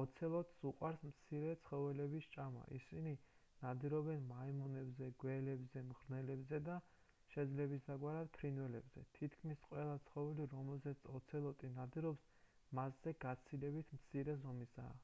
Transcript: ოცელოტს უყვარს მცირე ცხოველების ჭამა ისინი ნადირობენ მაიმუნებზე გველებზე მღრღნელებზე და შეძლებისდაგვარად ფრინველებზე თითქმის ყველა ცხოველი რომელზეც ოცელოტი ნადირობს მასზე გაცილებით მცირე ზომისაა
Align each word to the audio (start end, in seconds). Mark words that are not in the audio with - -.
ოცელოტს 0.00 0.58
უყვარს 0.70 1.00
მცირე 1.06 1.54
ცხოველების 1.62 2.26
ჭამა 2.36 2.62
ისინი 2.76 3.14
ნადირობენ 3.62 4.22
მაიმუნებზე 4.28 5.08
გველებზე 5.24 5.82
მღრღნელებზე 5.90 6.60
და 6.70 6.76
შეძლებისდაგვარად 7.34 8.32
ფრინველებზე 8.38 9.04
თითქმის 9.18 9.66
ყველა 9.70 9.98
ცხოველი 10.10 10.48
რომელზეც 10.56 11.02
ოცელოტი 11.16 11.72
ნადირობს 11.82 12.30
მასზე 12.80 13.16
გაცილებით 13.28 13.94
მცირე 14.00 14.40
ზომისაა 14.48 14.98